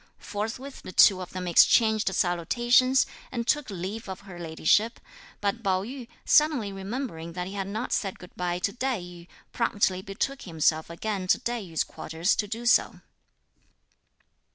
[0.17, 4.99] Forthwith the two of them exchanged salutations, and took leave of her ladyship;
[5.41, 9.27] but Pao yü, suddenly remembering that he had not said good bye to Tai yü,
[9.53, 13.01] promptly betook himself again to Tai yü's quarters to do so.